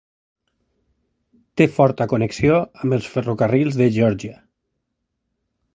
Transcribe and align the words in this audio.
Té 1.61 1.67
forta 1.75 2.07
connexió 2.15 2.57
amb 2.83 2.99
els 2.99 3.13
ferrocarrils 3.17 3.79
de 3.83 3.91
Geòrgia. 3.99 4.41